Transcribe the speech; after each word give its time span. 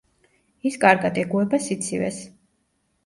ის 0.69 0.79
კარგად 0.85 1.21
ეგუება 1.25 1.59
სიცივეს. 1.69 2.19